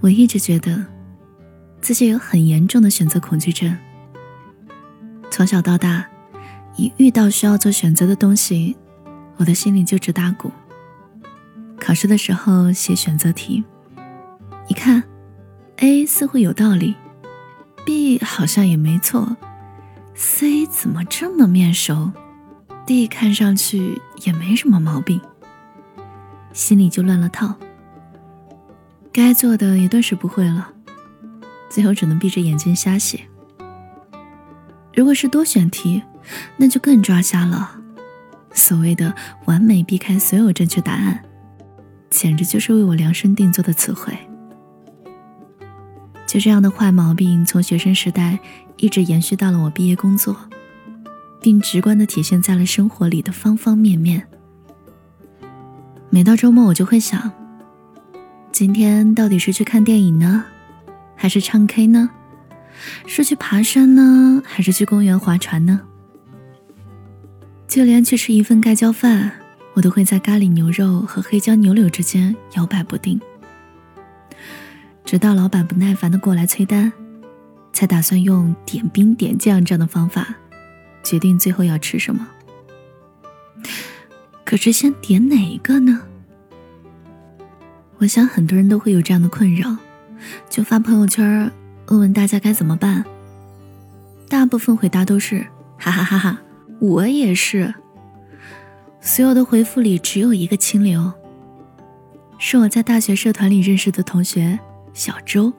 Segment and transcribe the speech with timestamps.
[0.00, 0.84] 我一直觉得
[1.80, 3.74] 自己有很严重的选择恐惧症。
[5.30, 6.06] 从小到大，
[6.76, 8.76] 一遇到需要做选择的东西，
[9.38, 10.52] 我的心里就直打鼓。
[11.80, 13.64] 考试的时候写选择题，
[14.68, 15.02] 一看
[15.78, 16.94] ，A 似乎有道理
[17.86, 19.36] ，B 好像也没错
[20.14, 22.10] ，C 怎么这么面熟
[22.86, 25.20] ，D 看上去也没什么毛病，
[26.52, 27.54] 心里就乱了套。
[29.12, 30.70] 该做的也顿时不会了，
[31.68, 33.20] 最后只能闭着眼睛瞎写。
[34.94, 36.02] 如果是多选题，
[36.56, 37.80] 那就更抓瞎了。
[38.52, 39.14] 所谓的
[39.46, 41.24] 完美避开所有正确答案，
[42.10, 44.16] 简直就是为我量身定做的词汇。
[46.34, 48.36] 就这样的坏毛病，从学生时代
[48.76, 50.36] 一直延续到了我毕业工作，
[51.40, 54.26] 并直观的体现在了生活里的方方面面。
[56.10, 57.30] 每到周末，我就会想。
[58.50, 60.44] 今天到底是去看电影呢，
[61.14, 62.10] 还是唱 K 呢？
[63.06, 65.82] 是去爬山呢，还是去公园划船呢？
[67.68, 69.30] 就连去吃一份盖浇饭，
[69.74, 73.20] 我都会在咖喱牛肉和黑椒牛柳之间摇摆不定，
[75.04, 76.92] 直到老板不耐烦的过来催单，
[77.72, 80.34] 才打算用点兵点将这样的方法，
[81.02, 82.26] 决定最后要吃什么。
[84.44, 86.00] 可是先点哪一个呢？
[87.98, 89.76] 我想很多人都会有这样的困扰，
[90.50, 91.50] 就发朋友圈
[91.88, 93.04] 问问大家该怎么办。
[94.28, 95.46] 大部分回答都是
[95.78, 96.38] 哈哈哈哈，
[96.80, 97.72] 我也是。
[99.00, 101.12] 所有的回复里只有一个清流，
[102.38, 104.58] 是我在大学社团里认识的同学
[104.94, 105.52] 小周。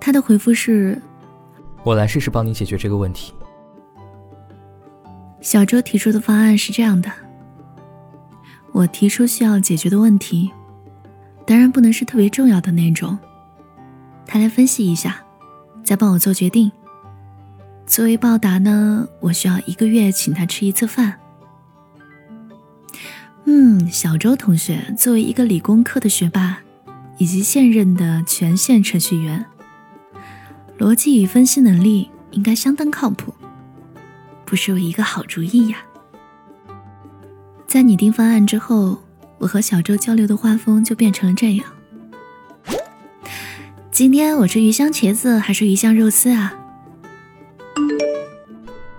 [0.00, 1.00] 他的回复是：
[1.84, 3.32] 我来试试帮你解决这个问题。
[5.40, 7.12] 小周提出的方案是这样的：
[8.72, 10.50] 我提出需要解决的问题。
[11.46, 13.16] 当然不能是特别重要的那种。
[14.26, 15.22] 他来分析一下，
[15.84, 16.72] 再帮我做决定。
[17.86, 21.20] 作为报答呢，我需要一个月请他吃一次饭。
[23.44, 26.58] 嗯，小周同学作为一个理工科的学霸，
[27.18, 29.44] 以及现任的全线程序员，
[30.78, 33.34] 逻辑与分析能力应该相当靠谱，
[34.44, 35.78] 不失为一个好主意呀。
[37.66, 38.98] 在拟定方案之后。
[39.36, 41.66] 我和小周交流的画风就变成了这样。
[43.90, 46.54] 今天我吃鱼香茄子还是鱼香肉丝啊？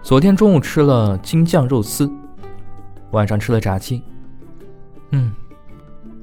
[0.03, 2.07] 昨天中午吃了京酱肉丝，
[3.11, 4.03] 晚上吃了炸鸡。
[5.13, 5.31] 嗯，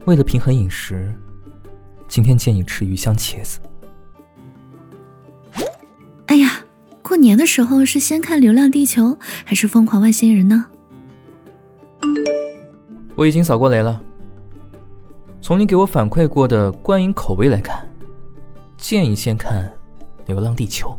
[0.04, 1.12] 为了平衡饮食，
[2.12, 3.58] 今天建议吃鱼香茄子。
[6.26, 6.62] 哎呀，
[7.00, 9.04] 过年的时候是先看《流浪地球》
[9.46, 10.66] 还是《疯狂外星人》呢？
[13.14, 13.98] 我已经扫过雷了。
[15.40, 17.88] 从你给我反馈过的观影口味来看，
[18.76, 19.64] 建议先看
[20.26, 20.94] 《流浪地球》。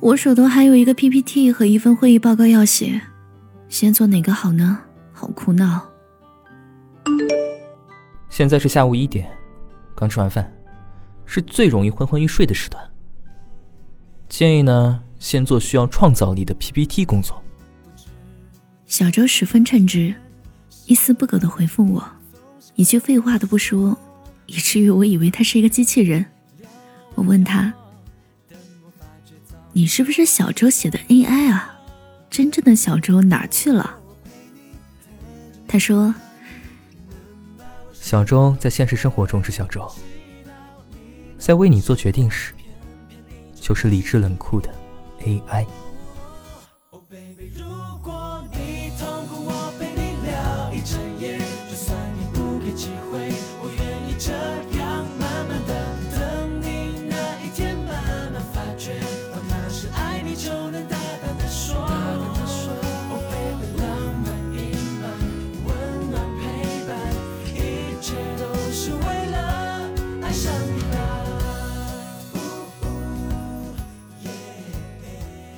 [0.00, 3.00] 我手头还有一个 PPT 和一份会议报告要写，
[3.70, 4.80] 先做哪个好呢？
[5.14, 5.86] 好苦恼。
[8.40, 9.30] 现在是下午一点，
[9.94, 10.50] 刚吃完饭，
[11.26, 12.82] 是最容易昏昏欲睡的时段。
[14.30, 17.44] 建议呢，先做需要创造力的 PPT 工作。
[18.86, 20.14] 小周十分称职，
[20.86, 22.02] 一丝不苟的回复我，
[22.76, 23.94] 一句废话都不说，
[24.46, 26.24] 以至于我以为他是一个机器人。
[27.16, 27.70] 我问他
[29.74, 31.78] ：“你是不是小周写的 AI 啊？
[32.30, 33.98] 真正的小周哪去了？”
[35.68, 36.14] 他说
[38.02, 39.86] ：“小周在现实生活中是小周，
[41.38, 42.54] 在为你做决定时，
[43.54, 44.68] 就是理智冷酷的
[45.24, 45.66] AI。”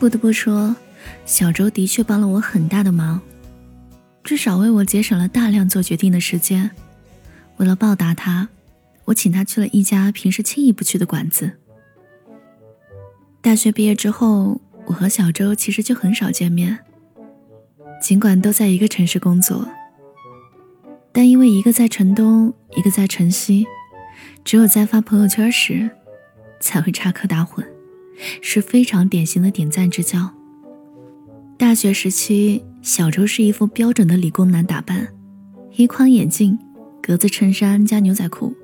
[0.02, 0.74] 不得不说，
[1.24, 3.20] 小周的确帮了我很大的忙，
[4.24, 6.68] 至少为我节省了大量做决定的时间。
[7.58, 8.48] 为了报答他，
[9.04, 11.52] 我请他去了一家平时轻易不去的馆子。
[13.40, 16.80] 大学毕业之后，我和小周其实就很少见面。
[18.02, 19.68] 尽管都在一个城市工作，
[21.12, 23.68] 但因为一个在城东，一个在城西，
[24.44, 25.88] 只有在发朋友圈时，
[26.58, 27.64] 才会插科打诨。
[28.40, 30.30] 是非常典型的点赞之交。
[31.56, 35.08] 大学时期，小周是一副标准的理工男打扮，
[35.76, 36.58] 一框眼镜，
[37.00, 38.54] 格子衬衫加牛仔裤，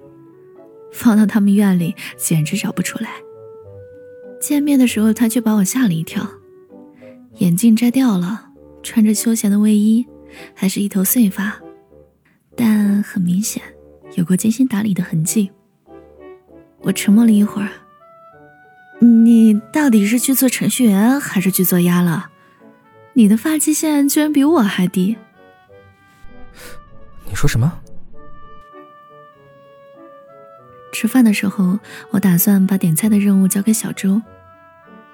[0.92, 3.10] 放到他们院里简直找不出来。
[4.40, 6.28] 见面的时候，他却把我吓了一跳，
[7.38, 8.50] 眼镜摘掉了，
[8.82, 10.06] 穿着休闲的卫衣，
[10.54, 11.60] 还是一头碎发，
[12.56, 13.62] 但很明显
[14.16, 15.50] 有过精心打理的痕迹。
[16.80, 17.68] 我沉默了一会儿。
[19.00, 22.30] 你到底是去做程序员还是去做鸭了？
[23.14, 25.16] 你的发际线居然比我还低。
[27.26, 27.80] 你说什么？
[30.92, 31.78] 吃饭的时候，
[32.10, 34.20] 我打算把点菜的任务交给小周，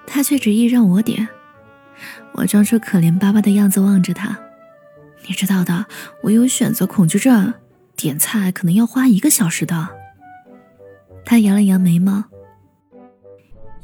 [0.07, 1.29] 他却执意让我点。
[2.33, 4.39] 我装出可怜巴巴的样子望着他。
[5.27, 5.87] 你知道的，
[6.23, 7.53] 我有选择恐惧症，
[7.97, 9.89] 点菜可能要花一个小时的。
[11.25, 12.25] 他扬了扬眉毛。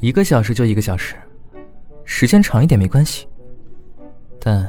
[0.01, 1.15] 一个小时就一个小时，
[2.05, 3.27] 时间长一点没关系，
[4.39, 4.67] 但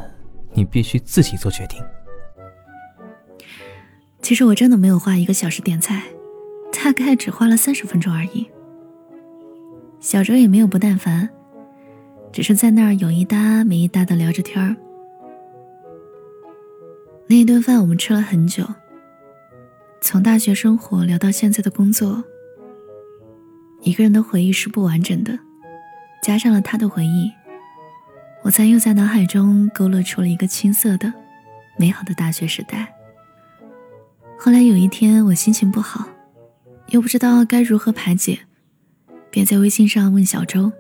[0.53, 1.83] 你必须自己做决定。
[4.21, 6.03] 其实我真的没有花一个小时点菜，
[6.71, 8.47] 大概只花了三十分钟而已。
[10.01, 11.31] 小周也没有不耐烦，
[12.31, 14.77] 只是在那儿有一搭没一搭的聊着天儿。
[17.27, 18.67] 那一顿饭我们吃了很久，
[20.03, 22.23] 从大学生活聊到现在的工作。
[23.83, 25.37] 一个人的回忆是不完整的，
[26.23, 27.33] 加上了他的回忆，
[28.43, 31.13] 我才又在脑海中勾勒出了一个青涩的、
[31.77, 32.95] 美好的大学时代。
[34.39, 36.09] 后来有一天，我心情不好，
[36.89, 38.41] 又不知道该如何排解，
[39.31, 40.71] 便在微信上问小周：“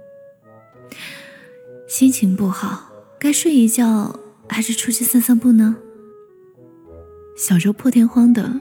[1.88, 5.76] 心情不好，该睡一觉还是出去散散步呢？”
[7.36, 8.60] 小周破天荒的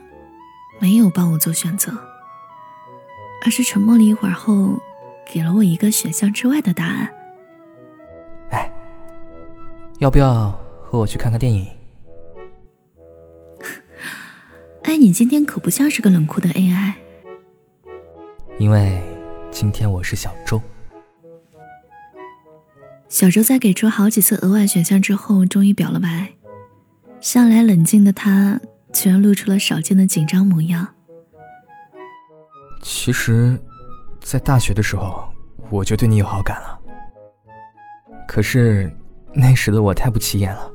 [0.80, 2.11] 没有帮我做选择。
[3.44, 4.78] 而是沉默了一会儿后，
[5.26, 7.08] 给了我一个选项之外的答案。
[8.50, 8.72] 哎，
[9.98, 10.50] 要不要
[10.82, 11.66] 和我去看看电影？
[14.84, 16.92] 哎，你今天可不像是个冷酷的 AI。
[18.58, 19.02] 因为
[19.50, 20.60] 今天我是小周。
[23.08, 26.32] 小周在给出好几次额外选项之后，终于表了白。
[27.20, 28.60] 向来冷静的他，
[28.92, 30.94] 居然露出了少见的紧张模样。
[32.82, 33.56] 其实，
[34.20, 35.24] 在大学的时候，
[35.70, 36.78] 我就对你有好感了。
[38.28, 38.92] 可是，
[39.32, 40.70] 那时的我太不起眼了，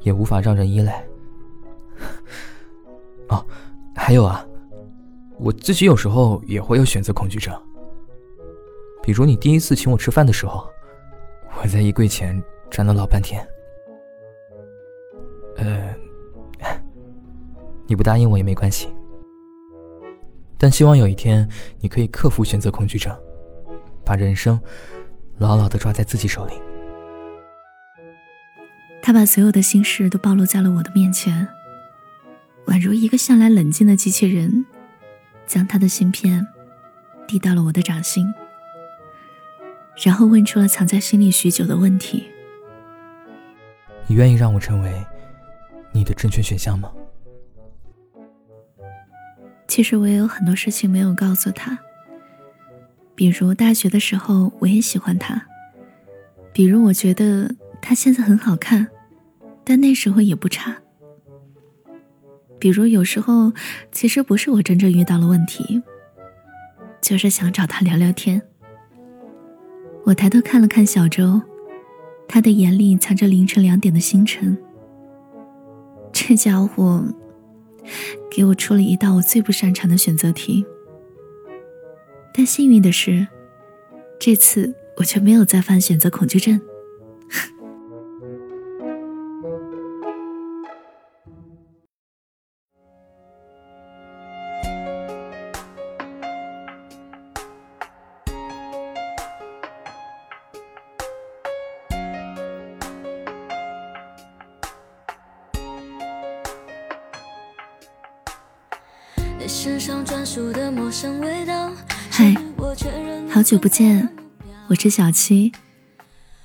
[0.00, 1.04] 也无法让人依赖。
[3.28, 3.44] 哦，
[3.94, 4.46] 还有啊，
[5.38, 7.52] 我自己有时候也会有选择恐惧症。
[9.02, 10.68] 比如你第一次请我吃饭的时候，
[11.60, 13.44] 我在衣柜前站了老半天。
[15.56, 15.94] 呃，
[17.86, 18.88] 你不答应我也没关系。
[20.62, 21.48] 但希望有一天，
[21.80, 23.18] 你可以克服选择恐惧症，
[24.04, 24.60] 把人生
[25.38, 26.52] 牢牢的抓在自己手里。
[29.00, 31.48] 他把所有的心事都暴露在了我的面前，
[32.66, 34.66] 宛如一个向来冷静的机器人，
[35.46, 36.46] 将他的芯片
[37.26, 38.26] 递到了我的掌心，
[40.04, 42.28] 然后问出了藏在心里许久的问题：
[44.06, 45.02] 你愿意让我成为
[45.90, 46.92] 你的正确选项吗？
[49.70, 51.78] 其实我也有很多事情没有告诉他，
[53.14, 55.46] 比如大学的时候我也喜欢他，
[56.52, 58.88] 比如我觉得他现在很好看，
[59.62, 60.76] 但那时候也不差。
[62.58, 63.52] 比如有时候
[63.92, 65.80] 其实不是我真正遇到了问题，
[67.00, 68.42] 就是想找他聊聊天。
[70.02, 71.40] 我抬头看了看小周，
[72.26, 74.58] 他的眼里藏着凌晨两点的星辰。
[76.12, 77.04] 这家伙。
[78.30, 80.64] 给我出了一道我最不擅长的选择题，
[82.32, 83.26] 但幸运的是，
[84.18, 86.60] 这次我却没有再犯选择恐惧症。
[112.08, 112.34] 嗨，
[113.28, 114.08] 好久不见，
[114.68, 115.50] 我是小七，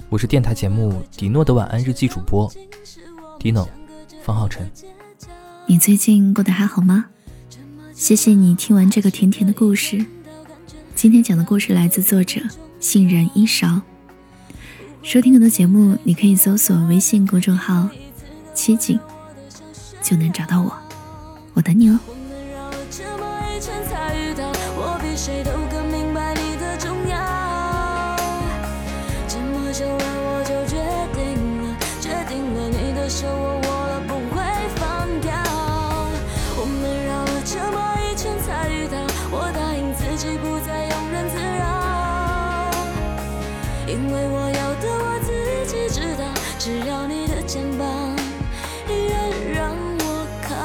[0.09, 2.51] 我是电台节目《迪诺的晚安日记》主播
[3.37, 3.69] 迪诺
[4.23, 4.67] 方浩辰。
[5.67, 7.05] 你最近过得还好吗？
[7.93, 10.03] 谢谢你听完这个甜甜的故事。
[10.95, 12.41] 今天讲的故事来自作者
[12.79, 13.83] 杏仁一勺。
[15.03, 17.87] 收听更多节目，你可以搜索微信公众号
[18.55, 18.99] “七景”，
[20.01, 20.75] 就能找到我。
[21.53, 21.99] 我等你哦。
[43.87, 45.31] 因为我要的我自
[45.67, 46.23] 己知道，
[46.57, 47.87] 只要你的肩膀
[48.89, 50.55] 依然让我靠。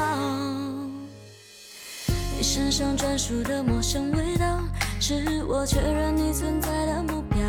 [2.35, 4.59] 你身上专属的陌生味道，
[4.99, 7.39] 是我确认你存在的目标。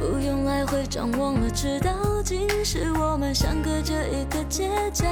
[0.00, 1.92] 不用来回张望了，知道
[2.24, 5.06] 竟是我们相隔着一个街角。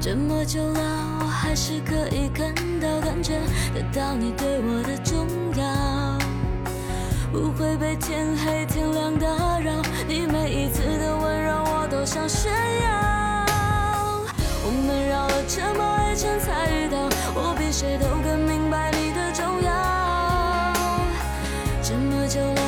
[0.00, 0.80] 这么久了，
[1.20, 3.34] 我还是可以看到、感觉
[3.72, 5.24] 得到你对我的重
[5.56, 5.64] 要，
[7.32, 9.26] 不会被天黑天亮打
[9.58, 9.72] 扰。
[10.06, 13.46] 你每一次的温柔，我都想炫耀。
[14.64, 19.72] 我们绕了这么一圈才遇到，我比谁都更明白你的重要。
[21.82, 22.61] 这么久了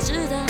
[0.00, 0.47] 知道